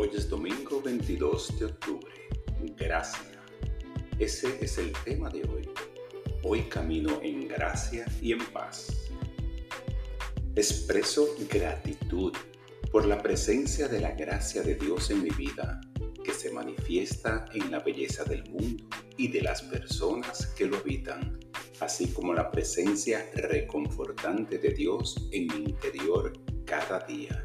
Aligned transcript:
Hoy 0.00 0.10
es 0.14 0.30
domingo 0.30 0.80
22 0.80 1.58
de 1.58 1.64
octubre. 1.64 2.12
Gracia. 2.76 3.42
Ese 4.20 4.56
es 4.64 4.78
el 4.78 4.92
tema 5.04 5.28
de 5.28 5.42
hoy. 5.42 5.68
Hoy 6.44 6.62
camino 6.68 7.18
en 7.20 7.48
gracia 7.48 8.06
y 8.22 8.30
en 8.30 8.38
paz. 8.52 9.10
Expreso 10.54 11.26
gratitud 11.50 12.32
por 12.92 13.06
la 13.06 13.20
presencia 13.20 13.88
de 13.88 14.00
la 14.00 14.12
gracia 14.12 14.62
de 14.62 14.76
Dios 14.76 15.10
en 15.10 15.24
mi 15.24 15.30
vida, 15.30 15.80
que 16.24 16.32
se 16.32 16.52
manifiesta 16.52 17.46
en 17.52 17.68
la 17.72 17.80
belleza 17.80 18.22
del 18.22 18.48
mundo 18.50 18.84
y 19.16 19.26
de 19.26 19.42
las 19.42 19.62
personas 19.62 20.46
que 20.56 20.66
lo 20.66 20.76
habitan, 20.76 21.40
así 21.80 22.06
como 22.12 22.34
la 22.34 22.52
presencia 22.52 23.28
reconfortante 23.34 24.58
de 24.58 24.70
Dios 24.74 25.28
en 25.32 25.48
mi 25.48 25.70
interior 25.70 26.34
cada 26.64 27.00
día. 27.00 27.44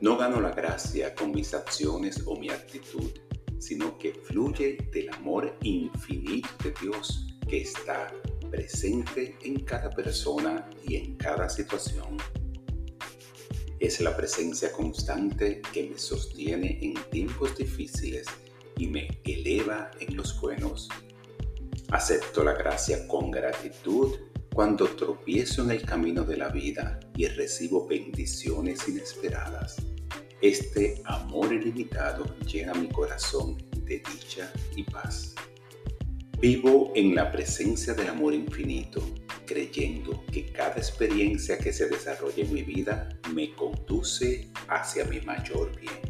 No 0.00 0.16
gano 0.16 0.40
la 0.40 0.52
gracia 0.52 1.14
con 1.14 1.30
mis 1.30 1.52
acciones 1.52 2.22
o 2.24 2.34
mi 2.34 2.48
actitud, 2.48 3.10
sino 3.58 3.98
que 3.98 4.14
fluye 4.14 4.78
del 4.90 5.10
amor 5.10 5.58
infinito 5.62 6.48
de 6.64 6.72
Dios 6.80 7.26
que 7.46 7.60
está 7.60 8.10
presente 8.50 9.36
en 9.42 9.60
cada 9.60 9.90
persona 9.90 10.70
y 10.86 10.96
en 10.96 11.16
cada 11.16 11.50
situación. 11.50 12.16
Es 13.78 14.00
la 14.00 14.16
presencia 14.16 14.72
constante 14.72 15.60
que 15.70 15.90
me 15.90 15.98
sostiene 15.98 16.78
en 16.80 16.94
tiempos 17.10 17.58
difíciles 17.58 18.26
y 18.78 18.86
me 18.86 19.20
eleva 19.24 19.90
en 20.00 20.16
los 20.16 20.40
buenos. 20.40 20.88
Acepto 21.90 22.42
la 22.42 22.54
gracia 22.54 23.06
con 23.06 23.30
gratitud 23.30 24.16
cuando 24.60 24.84
tropiezo 24.88 25.62
en 25.62 25.70
el 25.70 25.86
camino 25.86 26.22
de 26.22 26.36
la 26.36 26.50
vida 26.50 27.00
y 27.16 27.26
recibo 27.28 27.86
bendiciones 27.86 28.86
inesperadas. 28.86 29.76
Este 30.42 31.00
amor 31.06 31.54
ilimitado 31.54 32.26
llena 32.40 32.74
mi 32.74 32.90
corazón 32.90 33.56
de 33.86 34.02
dicha 34.12 34.52
y 34.76 34.82
paz. 34.82 35.34
Vivo 36.40 36.92
en 36.94 37.14
la 37.14 37.32
presencia 37.32 37.94
del 37.94 38.08
amor 38.08 38.34
infinito, 38.34 39.02
creyendo 39.46 40.22
que 40.30 40.52
cada 40.52 40.76
experiencia 40.76 41.56
que 41.56 41.72
se 41.72 41.88
desarrolla 41.88 42.44
en 42.44 42.52
mi 42.52 42.62
vida 42.62 43.08
me 43.32 43.54
conduce 43.54 44.50
hacia 44.68 45.06
mi 45.06 45.22
mayor 45.22 45.74
bien. 45.80 46.00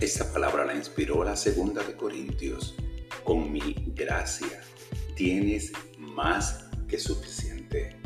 Esta 0.00 0.32
palabra 0.32 0.64
la 0.64 0.74
inspiró 0.74 1.22
la 1.22 1.36
segunda 1.36 1.84
de 1.84 1.94
Corintios. 1.94 2.74
Con 3.22 3.52
mi 3.52 3.76
gracia 3.94 4.60
tienes 5.18 5.72
más 5.98 6.70
que 6.86 6.96
suficiente. 6.96 7.96